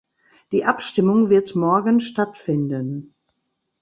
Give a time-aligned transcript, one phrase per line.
[0.51, 3.13] Die Abstimmung wird morgen stattfinden.